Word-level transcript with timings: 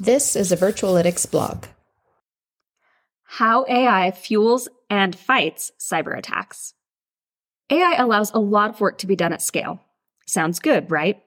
This 0.00 0.36
is 0.36 0.52
a 0.52 0.56
Virtualitics 0.56 1.28
blog. 1.28 1.64
How 3.24 3.66
AI 3.68 4.12
fuels 4.12 4.68
and 4.88 5.16
fights 5.16 5.72
cyber 5.80 6.16
attacks. 6.16 6.74
AI 7.68 7.96
allows 7.98 8.30
a 8.32 8.38
lot 8.38 8.70
of 8.70 8.80
work 8.80 8.98
to 8.98 9.08
be 9.08 9.16
done 9.16 9.32
at 9.32 9.42
scale. 9.42 9.80
Sounds 10.24 10.60
good, 10.60 10.88
right? 10.88 11.20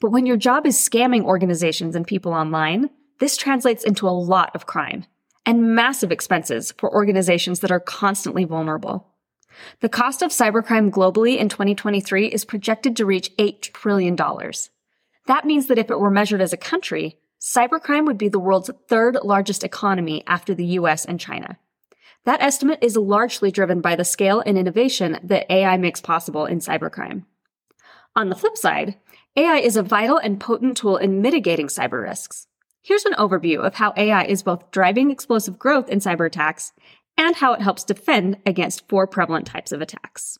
But 0.00 0.10
when 0.10 0.24
your 0.24 0.38
job 0.38 0.66
is 0.66 0.78
scamming 0.78 1.24
organizations 1.24 1.94
and 1.94 2.06
people 2.06 2.32
online, 2.32 2.88
this 3.20 3.36
translates 3.36 3.84
into 3.84 4.08
a 4.08 4.10
lot 4.10 4.50
of 4.54 4.64
crime 4.64 5.04
and 5.44 5.74
massive 5.74 6.10
expenses 6.10 6.72
for 6.78 6.90
organizations 6.94 7.60
that 7.60 7.70
are 7.70 7.78
constantly 7.78 8.44
vulnerable. 8.44 9.06
The 9.80 9.90
cost 9.90 10.22
of 10.22 10.30
cybercrime 10.30 10.90
globally 10.90 11.36
in 11.36 11.50
2023 11.50 12.28
is 12.28 12.46
projected 12.46 12.96
to 12.96 13.04
reach 13.04 13.36
$8 13.36 13.60
trillion. 13.60 14.16
That 15.26 15.44
means 15.44 15.66
that 15.66 15.78
if 15.78 15.90
it 15.90 16.00
were 16.00 16.10
measured 16.10 16.40
as 16.40 16.54
a 16.54 16.56
country, 16.58 17.18
cybercrime 17.44 18.06
would 18.06 18.16
be 18.16 18.30
the 18.30 18.38
world's 18.38 18.70
third 18.88 19.18
largest 19.22 19.64
economy 19.64 20.24
after 20.26 20.54
the 20.54 20.64
US 20.78 21.04
and 21.04 21.20
China. 21.20 21.58
That 22.24 22.40
estimate 22.40 22.78
is 22.80 22.96
largely 22.96 23.50
driven 23.50 23.82
by 23.82 23.96
the 23.96 24.04
scale 24.04 24.42
and 24.46 24.56
innovation 24.56 25.18
that 25.22 25.52
AI 25.52 25.76
makes 25.76 26.00
possible 26.00 26.46
in 26.46 26.60
cybercrime. 26.60 27.24
On 28.16 28.30
the 28.30 28.34
flip 28.34 28.56
side, 28.56 28.96
AI 29.36 29.58
is 29.58 29.76
a 29.76 29.82
vital 29.82 30.16
and 30.16 30.40
potent 30.40 30.78
tool 30.78 30.96
in 30.96 31.20
mitigating 31.20 31.66
cyber 31.66 32.02
risks. 32.02 32.46
Here's 32.80 33.04
an 33.04 33.12
overview 33.14 33.58
of 33.58 33.74
how 33.74 33.92
AI 33.94 34.24
is 34.24 34.42
both 34.42 34.70
driving 34.70 35.10
explosive 35.10 35.58
growth 35.58 35.90
in 35.90 35.98
cyber 35.98 36.26
attacks 36.26 36.72
and 37.18 37.36
how 37.36 37.52
it 37.52 37.60
helps 37.60 37.84
defend 37.84 38.38
against 38.46 38.88
four 38.88 39.06
prevalent 39.06 39.46
types 39.46 39.70
of 39.70 39.82
attacks. 39.82 40.38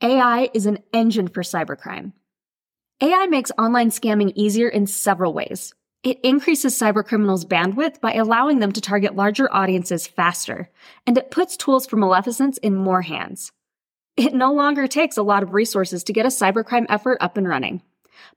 AI 0.00 0.50
is 0.54 0.66
an 0.66 0.78
engine 0.92 1.26
for 1.26 1.42
cybercrime. 1.42 2.12
AI 3.00 3.26
makes 3.26 3.50
online 3.58 3.90
scamming 3.90 4.32
easier 4.36 4.68
in 4.68 4.86
several 4.86 5.34
ways. 5.34 5.74
It 6.04 6.20
increases 6.22 6.78
cybercriminals' 6.78 7.44
bandwidth 7.44 8.00
by 8.00 8.12
allowing 8.12 8.60
them 8.60 8.70
to 8.70 8.80
target 8.80 9.16
larger 9.16 9.52
audiences 9.52 10.06
faster, 10.06 10.70
and 11.04 11.18
it 11.18 11.32
puts 11.32 11.56
tools 11.56 11.86
for 11.86 11.96
maleficence 11.96 12.56
in 12.58 12.76
more 12.76 13.02
hands. 13.02 13.50
It 14.16 14.32
no 14.32 14.52
longer 14.52 14.86
takes 14.86 15.16
a 15.16 15.24
lot 15.24 15.42
of 15.42 15.54
resources 15.54 16.04
to 16.04 16.12
get 16.12 16.24
a 16.24 16.28
cybercrime 16.28 16.86
effort 16.88 17.18
up 17.20 17.36
and 17.36 17.48
running. 17.48 17.82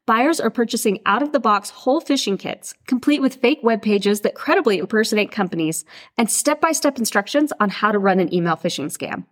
Buyers 0.08 0.39
are 0.39 0.49
purchasing 0.49 1.02
out 1.05 1.21
of 1.21 1.33
the 1.33 1.39
box 1.39 1.69
whole 1.69 2.02
phishing 2.02 2.39
kits, 2.39 2.73
complete 2.88 3.21
with 3.21 3.36
fake 3.36 3.59
web 3.61 3.83
pages 3.83 4.21
that 4.21 4.33
credibly 4.33 4.80
impersonate 4.80 5.31
companies 5.31 5.86
and 6.17 6.31
step 6.31 6.59
by 6.59 6.71
step 6.71 6.97
instructions 6.97 7.53
on 7.59 7.69
how 7.69 7.92
to 7.92 7.99
run 7.99 8.19
an 8.19 8.33
email 8.33 8.55
phishing 8.55 8.86
scam. 8.86 9.25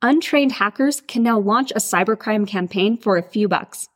Untrained 0.00 0.52
hackers 0.52 1.02
can 1.02 1.22
now 1.22 1.38
launch 1.38 1.70
a 1.72 1.80
cybercrime 1.80 2.48
campaign 2.48 2.96
for 2.96 3.18
a 3.18 3.22
few 3.22 3.46
bucks. 3.46 3.89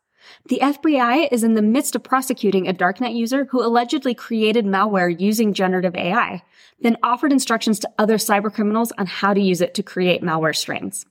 The 0.49 0.61
FBI 0.63 1.29
is 1.31 1.45
in 1.45 1.55
the 1.55 1.63
midst 1.63 1.95
of 1.95 2.03
prosecuting 2.03 2.69
a 2.69 2.75
darknet 2.75 3.15
user 3.15 3.47
who 3.47 3.65
allegedly 3.65 4.15
created 4.15 4.65
malware 4.65 5.19
using 5.19 5.55
generative 5.55 5.95
AI, 5.95 6.43
then 6.81 6.97
offered 7.03 7.33
instructions 7.33 7.79
to 7.81 7.91
other 7.99 8.17
cybercriminals 8.17 8.91
on 8.99 9.07
how 9.07 9.35
to 9.35 9.41
use 9.41 9.61
it 9.61 9.75
to 9.75 9.83
create 9.83 10.23
malware 10.23 10.57
strings 10.57 11.07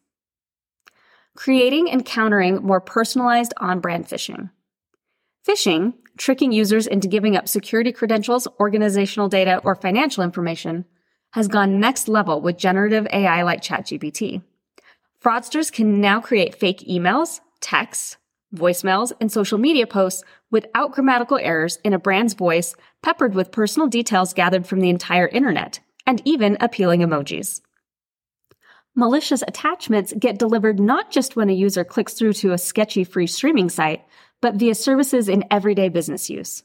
creating 1.36 1.90
and 1.90 2.06
countering 2.06 2.56
more 2.58 2.82
personalized 2.82 3.54
on 3.58 3.80
brand 3.80 4.08
phishing. 4.08 4.50
Phishing, 5.48 5.94
tricking 6.18 6.52
users 6.52 6.88
into 6.88 7.08
giving 7.08 7.36
up 7.36 7.48
security 7.48 7.92
credentials, 7.92 8.48
organizational 8.60 9.30
data, 9.30 9.60
or 9.64 9.76
financial 9.76 10.24
information, 10.24 10.86
has 11.32 11.48
gone 11.48 11.80
next 11.80 12.08
level 12.08 12.42
with 12.42 12.58
generative 12.58 13.08
AI 13.12 13.42
like 13.42 13.62
ChatGPT. 13.62 14.44
Fraudsters 15.22 15.72
can 15.72 16.00
now 16.00 16.22
create 16.22 16.56
fake 16.56 16.86
emails, 16.88 17.40
texts, 17.60 18.18
voicemails, 18.54 19.12
and 19.20 19.32
social 19.32 19.58
media 19.58 19.88
posts 19.88 20.24
without 20.52 20.92
grammatical 20.92 21.38
errors 21.38 21.80
in 21.84 21.94
a 21.94 22.00
brand's 22.00 22.34
voice, 22.34 22.76
peppered 23.02 23.36
with 23.36 23.52
personal 23.52 23.88
details 23.88 24.34
gathered 24.34 24.68
from 24.68 24.80
the 24.80 24.90
entire 24.90 25.28
internet, 25.28 25.80
and 26.06 26.22
even 26.26 26.58
appealing 26.60 27.02
emojis. 27.02 27.62
Malicious 28.96 29.42
attachments 29.48 30.14
get 30.20 30.38
delivered 30.38 30.80
not 30.80 31.10
just 31.10 31.36
when 31.36 31.50
a 31.50 31.54
user 31.54 31.84
clicks 31.84 32.14
through 32.14 32.34
to 32.34 32.52
a 32.52 32.58
sketchy 32.58 33.04
free 33.04 33.26
streaming 33.26 33.70
site, 33.70 34.04
but 34.40 34.56
via 34.56 34.76
services 34.76 35.28
in 35.28 35.44
everyday 35.50 35.90
business 35.90 36.30
use. 36.30 36.64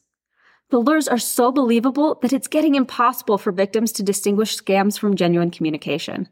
The 0.70 0.78
lures 0.78 1.08
are 1.08 1.18
so 1.18 1.50
believable 1.50 2.18
that 2.20 2.34
it's 2.34 2.48
getting 2.48 2.74
impossible 2.74 3.38
for 3.38 3.52
victims 3.52 3.92
to 3.92 4.02
distinguish 4.02 4.58
scams 4.58 4.98
from 4.98 5.16
genuine 5.16 5.50
communication. 5.50 6.28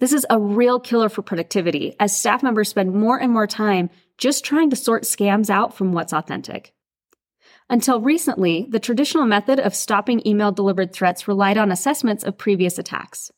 This 0.00 0.12
is 0.12 0.26
a 0.28 0.40
real 0.40 0.80
killer 0.80 1.08
for 1.08 1.22
productivity 1.22 1.94
as 2.00 2.16
staff 2.16 2.42
members 2.42 2.68
spend 2.68 2.92
more 2.92 3.20
and 3.20 3.32
more 3.32 3.46
time 3.46 3.88
just 4.18 4.44
trying 4.44 4.70
to 4.70 4.76
sort 4.76 5.02
scams 5.02 5.50
out 5.50 5.74
from 5.74 5.92
what's 5.92 6.12
authentic. 6.12 6.72
Until 7.68 8.00
recently, 8.00 8.66
the 8.70 8.78
traditional 8.78 9.26
method 9.26 9.58
of 9.58 9.74
stopping 9.74 10.26
email 10.26 10.52
delivered 10.52 10.92
threats 10.92 11.26
relied 11.26 11.58
on 11.58 11.72
assessments 11.72 12.22
of 12.22 12.38
previous 12.38 12.78
attacks. 12.78 13.32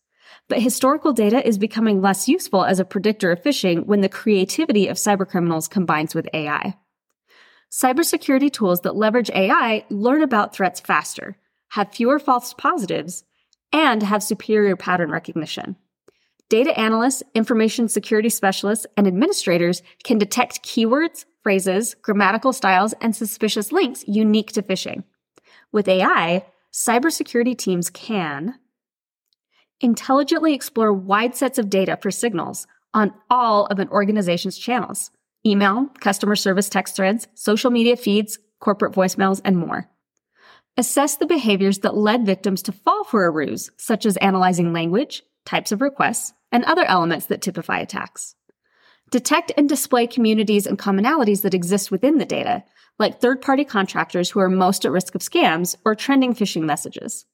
But 0.48 0.60
historical 0.60 1.12
data 1.12 1.46
is 1.46 1.58
becoming 1.58 2.00
less 2.00 2.28
useful 2.28 2.64
as 2.64 2.78
a 2.78 2.84
predictor 2.84 3.30
of 3.30 3.42
phishing 3.42 3.86
when 3.86 4.02
the 4.02 4.08
creativity 4.08 4.88
of 4.88 4.96
cybercriminals 4.96 5.70
combines 5.70 6.14
with 6.14 6.28
AI. 6.34 6.76
Cybersecurity 7.70 8.52
tools 8.52 8.82
that 8.82 8.96
leverage 8.96 9.30
AI 9.30 9.84
learn 9.90 10.22
about 10.22 10.54
threats 10.54 10.80
faster, 10.80 11.36
have 11.70 11.92
fewer 11.92 12.18
false 12.18 12.54
positives, 12.54 13.24
and 13.72 14.02
have 14.02 14.22
superior 14.22 14.76
pattern 14.76 15.10
recognition. 15.10 15.76
Data 16.48 16.78
analysts, 16.78 17.22
information 17.34 17.88
security 17.88 18.30
specialists, 18.30 18.86
and 18.96 19.06
administrators 19.06 19.82
can 20.02 20.16
detect 20.16 20.64
keywords, 20.64 21.26
phrases, 21.42 21.94
grammatical 22.00 22.54
styles, 22.54 22.94
and 23.00 23.14
suspicious 23.14 23.70
links 23.70 24.04
unique 24.08 24.52
to 24.52 24.62
phishing. 24.62 25.04
With 25.72 25.88
AI, 25.88 26.46
cybersecurity 26.72 27.56
teams 27.56 27.90
can 27.90 28.54
intelligently 29.80 30.54
explore 30.54 30.92
wide 30.92 31.36
sets 31.36 31.58
of 31.58 31.70
data 31.70 31.98
for 32.00 32.10
signals 32.10 32.66
on 32.94 33.12
all 33.28 33.66
of 33.66 33.78
an 33.78 33.88
organization's 33.90 34.58
channels 34.58 35.10
email, 35.46 35.86
customer 36.00 36.34
service 36.34 36.68
text 36.68 36.96
threads, 36.96 37.28
social 37.34 37.70
media 37.70 37.96
feeds, 37.96 38.38
corporate 38.58 38.92
voicemails, 38.92 39.40
and 39.44 39.56
more. 39.56 39.88
Assess 40.76 41.16
the 41.16 41.26
behaviors 41.26 41.78
that 41.78 41.96
led 41.96 42.26
victims 42.26 42.60
to 42.62 42.72
fall 42.72 43.04
for 43.04 43.24
a 43.24 43.30
ruse, 43.30 43.70
such 43.76 44.04
as 44.04 44.16
analyzing 44.18 44.72
language, 44.72 45.22
types 45.48 45.72
of 45.72 45.80
requests, 45.80 46.34
and 46.52 46.64
other 46.64 46.84
elements 46.84 47.26
that 47.26 47.42
typify 47.42 47.78
attacks. 47.80 48.34
Detect 49.10 49.50
and 49.56 49.68
display 49.68 50.06
communities 50.06 50.66
and 50.66 50.78
commonalities 50.78 51.42
that 51.42 51.54
exist 51.54 51.90
within 51.90 52.18
the 52.18 52.26
data, 52.26 52.62
like 52.98 53.20
third 53.20 53.40
party 53.40 53.64
contractors 53.64 54.30
who 54.30 54.40
are 54.40 54.50
most 54.50 54.84
at 54.84 54.92
risk 54.92 55.14
of 55.14 55.22
scams 55.22 55.76
or 55.84 55.94
trending 55.94 56.34
phishing 56.34 56.62
messages. 56.62 57.24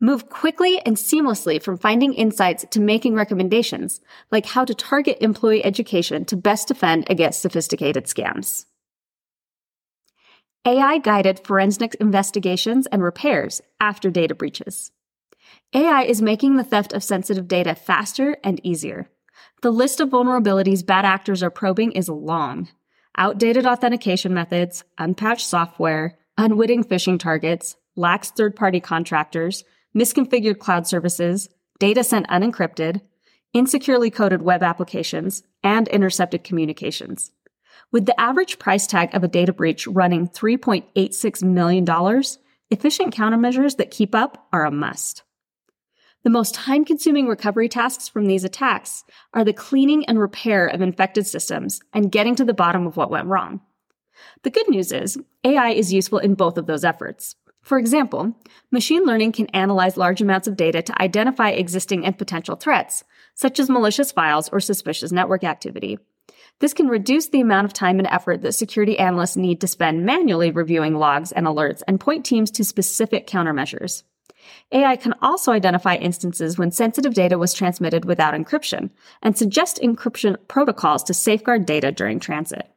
Move 0.00 0.28
quickly 0.28 0.80
and 0.84 0.96
seamlessly 0.96 1.62
from 1.62 1.76
finding 1.76 2.14
insights 2.14 2.64
to 2.70 2.80
making 2.80 3.14
recommendations, 3.14 4.00
like 4.32 4.46
how 4.46 4.64
to 4.64 4.74
target 4.74 5.18
employee 5.20 5.64
education 5.64 6.24
to 6.24 6.36
best 6.36 6.68
defend 6.68 7.06
against 7.08 7.42
sophisticated 7.42 8.06
scams. 8.06 8.64
AI 10.66 10.98
guided 10.98 11.40
forensic 11.46 11.94
investigations 11.96 12.86
and 12.86 13.02
repairs 13.02 13.60
after 13.78 14.10
data 14.10 14.34
breaches. 14.34 14.90
AI 15.72 16.02
is 16.02 16.20
making 16.20 16.56
the 16.56 16.64
theft 16.64 16.92
of 16.92 17.04
sensitive 17.04 17.46
data 17.46 17.74
faster 17.74 18.36
and 18.42 18.60
easier. 18.64 19.08
The 19.62 19.70
list 19.70 20.00
of 20.00 20.10
vulnerabilities 20.10 20.84
bad 20.84 21.04
actors 21.04 21.42
are 21.42 21.50
probing 21.50 21.92
is 21.92 22.08
long. 22.08 22.68
Outdated 23.16 23.66
authentication 23.66 24.32
methods, 24.34 24.84
unpatched 24.98 25.46
software, 25.46 26.18
unwitting 26.38 26.82
phishing 26.84 27.18
targets, 27.18 27.76
lax 27.94 28.30
third 28.30 28.56
party 28.56 28.80
contractors, 28.80 29.64
misconfigured 29.94 30.58
cloud 30.58 30.86
services, 30.86 31.48
data 31.78 32.02
sent 32.02 32.28
unencrypted, 32.28 33.00
insecurely 33.52 34.10
coded 34.10 34.42
web 34.42 34.62
applications, 34.62 35.42
and 35.62 35.88
intercepted 35.88 36.44
communications. 36.44 37.32
With 37.92 38.06
the 38.06 38.18
average 38.20 38.58
price 38.58 38.86
tag 38.86 39.14
of 39.14 39.24
a 39.24 39.28
data 39.28 39.52
breach 39.52 39.86
running 39.86 40.28
$3.86 40.28 41.42
million, 41.42 41.84
efficient 42.70 43.14
countermeasures 43.14 43.76
that 43.76 43.90
keep 43.90 44.14
up 44.14 44.46
are 44.52 44.64
a 44.64 44.70
must. 44.70 45.24
The 46.22 46.30
most 46.30 46.54
time 46.54 46.84
consuming 46.84 47.28
recovery 47.28 47.68
tasks 47.68 48.06
from 48.06 48.26
these 48.26 48.44
attacks 48.44 49.04
are 49.32 49.42
the 49.42 49.54
cleaning 49.54 50.04
and 50.04 50.18
repair 50.18 50.66
of 50.66 50.82
infected 50.82 51.26
systems 51.26 51.80
and 51.94 52.12
getting 52.12 52.34
to 52.34 52.44
the 52.44 52.52
bottom 52.52 52.86
of 52.86 52.98
what 52.98 53.10
went 53.10 53.26
wrong. 53.26 53.62
The 54.42 54.50
good 54.50 54.68
news 54.68 54.92
is 54.92 55.18
AI 55.44 55.70
is 55.70 55.94
useful 55.94 56.18
in 56.18 56.34
both 56.34 56.58
of 56.58 56.66
those 56.66 56.84
efforts. 56.84 57.36
For 57.62 57.78
example, 57.78 58.34
machine 58.70 59.04
learning 59.04 59.32
can 59.32 59.46
analyze 59.46 59.96
large 59.96 60.20
amounts 60.20 60.46
of 60.46 60.58
data 60.58 60.82
to 60.82 61.02
identify 61.02 61.50
existing 61.50 62.04
and 62.04 62.18
potential 62.18 62.56
threats, 62.56 63.02
such 63.34 63.58
as 63.58 63.70
malicious 63.70 64.12
files 64.12 64.50
or 64.50 64.60
suspicious 64.60 65.12
network 65.12 65.42
activity. 65.42 65.98
This 66.58 66.74
can 66.74 66.88
reduce 66.88 67.28
the 67.28 67.40
amount 67.40 67.64
of 67.64 67.72
time 67.72 67.98
and 67.98 68.08
effort 68.08 68.42
that 68.42 68.52
security 68.52 68.98
analysts 68.98 69.36
need 69.36 69.62
to 69.62 69.66
spend 69.66 70.04
manually 70.04 70.50
reviewing 70.50 70.96
logs 70.96 71.32
and 71.32 71.46
alerts 71.46 71.82
and 71.88 71.98
point 71.98 72.26
teams 72.26 72.50
to 72.52 72.64
specific 72.64 73.26
countermeasures. 73.26 74.02
AI 74.72 74.96
can 74.96 75.14
also 75.22 75.52
identify 75.52 75.94
instances 75.96 76.58
when 76.58 76.70
sensitive 76.70 77.14
data 77.14 77.38
was 77.38 77.52
transmitted 77.52 78.04
without 78.04 78.34
encryption 78.34 78.90
and 79.22 79.36
suggest 79.36 79.80
encryption 79.82 80.36
protocols 80.48 81.02
to 81.04 81.14
safeguard 81.14 81.66
data 81.66 81.90
during 81.92 82.20
transit. 82.20 82.70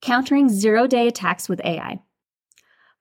Countering 0.00 0.48
zero 0.48 0.86
day 0.86 1.08
attacks 1.08 1.48
with 1.48 1.60
AI. 1.64 2.00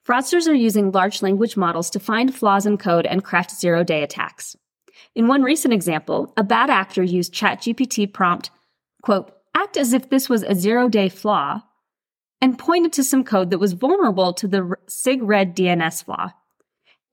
Fraudsters 0.06 0.48
are 0.48 0.54
using 0.54 0.92
large 0.92 1.22
language 1.22 1.56
models 1.56 1.90
to 1.92 2.00
find 2.00 2.34
flaws 2.34 2.66
in 2.66 2.78
code 2.78 3.06
and 3.06 3.24
craft 3.24 3.52
zero 3.52 3.84
day 3.84 4.02
attacks. 4.02 4.56
In 5.16 5.28
one 5.28 5.44
recent 5.44 5.74
example, 5.74 6.34
a 6.36 6.44
bad 6.44 6.70
actor 6.70 7.04
used 7.04 7.34
ChatGPT 7.34 8.12
prompt, 8.12 8.50
quote, 9.02 9.32
act 9.56 9.78
as 9.78 9.94
if 9.94 10.10
this 10.10 10.30
was 10.30 10.44
a 10.44 10.56
zero 10.56 10.90
day 10.90 11.10
flaw, 11.10 11.62
and 12.42 12.58
pointed 12.58 12.94
to 12.94 13.04
some 13.04 13.24
code 13.24 13.50
that 13.50 13.60
was 13.60 13.74
vulnerable 13.74 14.34
to 14.34 14.48
the 14.48 14.76
SIGRed 14.88 15.56
DNS 15.56 16.04
flaw. 16.04 16.32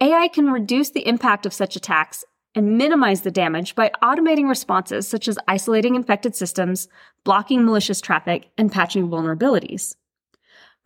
AI 0.01 0.29
can 0.29 0.51
reduce 0.51 0.91
the 0.91 1.07
impact 1.07 1.47
of 1.47 1.55
such 1.55 1.75
attacks 1.75 2.23
and 2.55 2.77
minimize 2.77 3.23
the 3.23 3.31
damage 3.31 3.75
by 3.75 3.91
automating 4.03 4.49
responses 4.49 5.09
such 5.09 5.27
as 5.27 5.39
isolating 5.49 5.95
infected 5.95 6.37
systems, 6.37 6.89
blocking 7.25 7.65
malicious 7.65 8.01
traffic, 8.03 8.51
and 8.59 8.71
patching 8.71 9.09
vulnerabilities. 9.09 9.95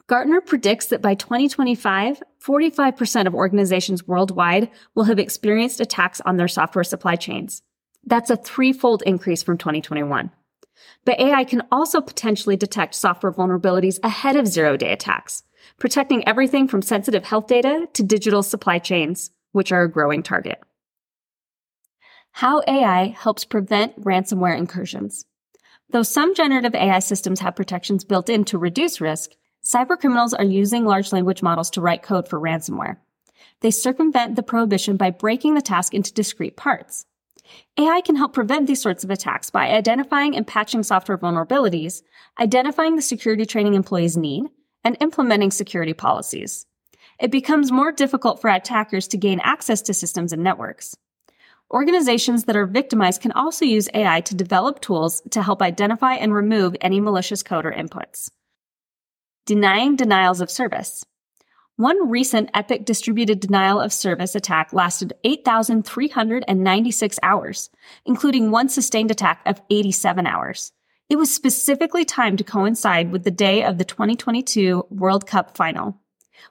Gartner 0.07 0.41
predicts 0.41 0.87
that 0.87 1.03
by 1.03 1.15
2025, 1.15 2.23
45% 2.45 3.27
of 3.27 3.35
organizations 3.35 4.07
worldwide 4.07 4.71
will 4.95 5.05
have 5.05 5.19
experienced 5.19 5.81
attacks 5.81 6.21
on 6.23 6.37
their 6.37 6.49
software 6.49 6.85
supply 6.85 7.17
chains. 7.17 7.63
That's 8.05 8.31
a 8.31 8.37
threefold 8.37 9.03
increase 9.07 9.43
from 9.43 9.59
2021. 9.59 10.31
But 11.05 11.21
AI 11.21 11.45
can 11.45 11.63
also 11.73 12.01
potentially 12.01 12.57
detect 12.57 12.95
software 12.95 13.33
vulnerabilities 13.33 13.99
ahead 14.03 14.37
of 14.37 14.47
zero 14.47 14.77
day 14.77 14.93
attacks, 14.93 15.43
protecting 15.79 16.27
everything 16.27 16.69
from 16.69 16.83
sensitive 16.83 17.25
health 17.25 17.47
data 17.47 17.89
to 17.95 18.03
digital 18.03 18.43
supply 18.43 18.79
chains, 18.79 19.31
which 19.53 19.73
are 19.73 19.83
a 19.83 19.91
growing 19.91 20.23
target. 20.23 20.61
How 22.33 22.63
AI 22.67 23.09
helps 23.09 23.45
prevent 23.45 24.01
ransomware 24.03 24.57
incursions. 24.57 25.27
Though 25.91 26.03
some 26.03 26.35
generative 26.35 26.75
AI 26.75 27.01
systems 27.01 27.41
have 27.41 27.57
protections 27.57 28.05
built 28.05 28.29
in 28.29 28.45
to 28.45 28.59
reduce 28.59 29.01
risk, 29.01 29.33
cybercriminals 29.65 30.33
are 30.39 30.45
using 30.45 30.85
large 30.85 31.13
language 31.13 31.43
models 31.43 31.71
to 31.71 31.81
write 31.81 32.03
code 32.03 32.29
for 32.29 32.41
ransomware. 32.41 32.99
They 33.61 33.71
circumvent 33.71 34.37
the 34.37 34.43
prohibition 34.43 34.97
by 34.97 35.11
breaking 35.11 35.55
the 35.55 35.61
task 35.61 35.93
into 35.93 36.13
discrete 36.13 36.57
parts. 36.57 37.07
AI 37.79 38.01
can 38.01 38.17
help 38.17 38.33
prevent 38.33 38.67
these 38.67 38.83
sorts 38.83 39.05
of 39.05 39.11
attacks 39.11 39.51
by 39.51 39.71
identifying 39.71 40.37
and 40.37 40.47
patching 40.47 40.83
software 40.83 41.19
vulnerabilities, 41.19 42.03
identifying 42.39 42.97
the 42.97 43.03
security 43.03 43.47
training 43.47 43.75
employees 43.75 44.17
need, 44.17 44.45
and 44.85 44.97
implementing 45.01 45.51
security 45.51 45.93
policies. 45.93 46.67
It 47.21 47.31
becomes 47.31 47.71
more 47.71 47.93
difficult 47.93 48.41
for 48.41 48.49
attackers 48.49 49.09
to 49.09 49.19
gain 49.19 49.41
access 49.43 49.83
to 49.83 49.95
systems 49.95 50.33
and 50.33 50.43
networks. 50.43 50.97
Organizations 51.73 52.45
that 52.45 52.57
are 52.57 52.67
victimized 52.67 53.23
can 53.23 53.33
also 53.33 53.65
use 53.65 53.89
AI 53.95 54.23
to 54.23 54.35
develop 54.35 54.81
tools 54.81 55.23
to 55.31 55.43
help 55.43 55.63
identify 55.63 56.15
and 56.15 56.35
remove 56.35 56.75
any 56.81 56.99
malicious 56.99 57.43
code 57.43 57.65
or 57.65 57.73
inputs. 57.73 58.31
Denying 59.47 59.97
denials 59.97 60.41
of 60.41 60.51
service. 60.51 61.05
One 61.81 62.11
recent 62.11 62.51
Epic 62.53 62.85
distributed 62.85 63.41
denial 63.41 63.81
of 63.81 63.91
service 63.91 64.35
attack 64.35 64.75
lasted 64.75 65.15
8,396 65.25 67.19
hours, 67.23 67.71
including 68.05 68.51
one 68.51 68.69
sustained 68.69 69.11
attack 69.11 69.41
of 69.47 69.63
87 69.71 70.27
hours. 70.27 70.73
It 71.09 71.17
was 71.17 71.35
specifically 71.35 72.05
timed 72.05 72.37
to 72.37 72.45
coincide 72.45 73.11
with 73.11 73.25
the 73.25 73.31
day 73.31 73.65
of 73.65 73.79
the 73.79 73.87
2022 73.87 74.89
World 74.91 75.27
Cup 75.27 75.57
final. 75.57 75.99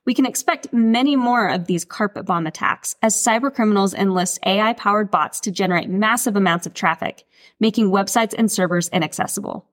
We 0.04 0.16
can 0.16 0.26
expect 0.26 0.74
many 0.74 1.16
more 1.16 1.48
of 1.48 1.68
these 1.68 1.86
carpet 1.86 2.26
bomb 2.26 2.48
attacks 2.48 2.96
as 3.04 3.16
cybercriminals 3.16 3.94
enlist 3.94 4.40
AI 4.48 4.74
powered 4.74 5.12
bots 5.12 5.40
to 5.42 5.52
generate 5.52 5.92
massive 5.92 6.38
amounts 6.38 6.66
of 6.66 6.74
traffic, 6.74 7.24
making 7.60 7.92
websites 7.92 8.34
and 8.36 8.52
servers 8.52 8.90
inaccessible. 8.90 9.68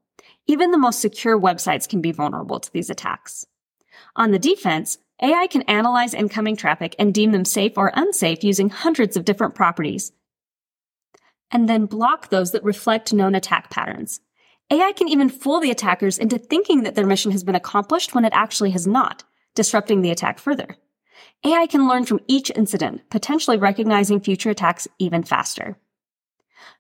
Even 0.47 0.70
the 0.70 0.76
most 0.76 1.00
secure 1.00 1.41
websites 1.41 1.88
can 1.88 2.03
be 2.03 2.12
vulnerable 2.12 2.61
to 2.61 2.70
these 2.75 2.91
attacks. 2.91 3.47
On 4.17 4.31
the 4.31 4.38
defense, 4.38 4.99
AI 5.22 5.46
can 5.46 5.62
analyze 5.62 6.12
incoming 6.12 6.56
traffic 6.56 6.94
and 6.98 7.14
deem 7.14 7.32
them 7.32 7.44
safe 7.44 7.78
or 7.78 7.90
unsafe 7.94 8.44
using 8.44 8.68
hundreds 8.68 9.16
of 9.16 9.24
different 9.24 9.54
properties, 9.54 10.12
and 11.50 11.68
then 11.68 11.86
block 11.86 12.28
those 12.28 12.52
that 12.52 12.64
reflect 12.64 13.12
known 13.12 13.34
attack 13.34 13.70
patterns. 13.70 14.20
AI 14.70 14.92
can 14.92 15.08
even 15.08 15.28
fool 15.28 15.60
the 15.60 15.70
attackers 15.70 16.18
into 16.18 16.38
thinking 16.38 16.82
that 16.82 16.96
their 16.96 17.06
mission 17.06 17.30
has 17.30 17.44
been 17.44 17.54
accomplished 17.54 18.14
when 18.14 18.24
it 18.24 18.32
actually 18.34 18.72
has 18.72 18.86
not, 18.86 19.22
disrupting 19.54 20.02
the 20.02 20.10
attack 20.10 20.38
further. 20.38 20.76
AI 21.44 21.66
can 21.66 21.88
learn 21.88 22.04
from 22.04 22.20
each 22.26 22.50
incident, 22.54 23.08
potentially 23.08 23.56
recognizing 23.56 24.20
future 24.20 24.50
attacks 24.50 24.88
even 24.98 25.22
faster. 25.22 25.78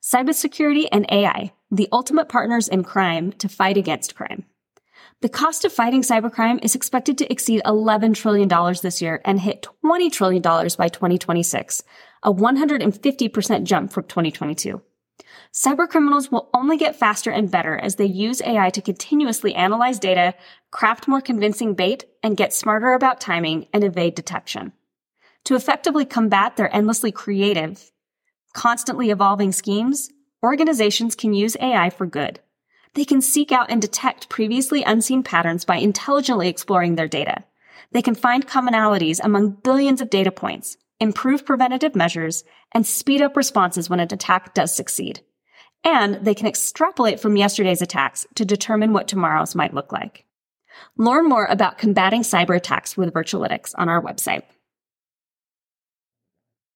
Cybersecurity 0.02 0.88
and 0.90 1.06
AI, 1.10 1.52
the 1.70 1.88
ultimate 1.92 2.28
partners 2.28 2.68
in 2.68 2.82
crime 2.82 3.32
to 3.32 3.48
fight 3.48 3.76
against 3.76 4.14
crime. 4.14 4.44
The 5.22 5.30
cost 5.30 5.64
of 5.64 5.72
fighting 5.72 6.02
cybercrime 6.02 6.62
is 6.62 6.74
expected 6.74 7.16
to 7.18 7.32
exceed 7.32 7.62
$11 7.64 8.14
trillion 8.14 8.48
this 8.82 9.00
year 9.00 9.22
and 9.24 9.40
hit 9.40 9.66
$20 9.82 10.12
trillion 10.12 10.42
by 10.42 10.88
2026, 10.88 11.82
a 12.22 12.32
150% 12.32 13.64
jump 13.64 13.92
from 13.92 14.04
2022. 14.04 14.82
Cybercriminals 15.54 16.30
will 16.30 16.50
only 16.52 16.76
get 16.76 16.96
faster 16.96 17.30
and 17.30 17.50
better 17.50 17.78
as 17.78 17.96
they 17.96 18.04
use 18.04 18.42
AI 18.42 18.68
to 18.68 18.82
continuously 18.82 19.54
analyze 19.54 19.98
data, 19.98 20.34
craft 20.70 21.08
more 21.08 21.22
convincing 21.22 21.72
bait, 21.72 22.04
and 22.22 22.36
get 22.36 22.52
smarter 22.52 22.92
about 22.92 23.18
timing 23.18 23.68
and 23.72 23.82
evade 23.84 24.14
detection. 24.14 24.72
To 25.44 25.54
effectively 25.54 26.04
combat 26.04 26.56
their 26.56 26.74
endlessly 26.76 27.10
creative, 27.10 27.90
constantly 28.52 29.08
evolving 29.08 29.52
schemes, 29.52 30.10
organizations 30.42 31.14
can 31.14 31.32
use 31.32 31.56
AI 31.58 31.88
for 31.88 32.04
good. 32.04 32.40
They 32.96 33.04
can 33.04 33.20
seek 33.20 33.52
out 33.52 33.70
and 33.70 33.80
detect 33.80 34.30
previously 34.30 34.82
unseen 34.82 35.22
patterns 35.22 35.66
by 35.66 35.76
intelligently 35.76 36.48
exploring 36.48 36.94
their 36.94 37.06
data. 37.06 37.44
They 37.92 38.00
can 38.00 38.14
find 38.14 38.46
commonalities 38.46 39.20
among 39.22 39.58
billions 39.62 40.00
of 40.00 40.08
data 40.08 40.32
points, 40.32 40.78
improve 40.98 41.44
preventative 41.44 41.94
measures, 41.94 42.42
and 42.72 42.86
speed 42.86 43.20
up 43.20 43.36
responses 43.36 43.90
when 43.90 44.00
an 44.00 44.08
attack 44.10 44.54
does 44.54 44.74
succeed. 44.74 45.20
And 45.84 46.24
they 46.24 46.34
can 46.34 46.46
extrapolate 46.46 47.20
from 47.20 47.36
yesterday's 47.36 47.82
attacks 47.82 48.26
to 48.34 48.46
determine 48.46 48.94
what 48.94 49.08
tomorrow's 49.08 49.54
might 49.54 49.74
look 49.74 49.92
like. 49.92 50.24
Learn 50.96 51.28
more 51.28 51.44
about 51.44 51.76
combating 51.76 52.22
cyber 52.22 52.56
attacks 52.56 52.96
with 52.96 53.12
Virtualitics 53.12 53.74
on 53.76 53.90
our 53.90 54.02
website. 54.02 54.44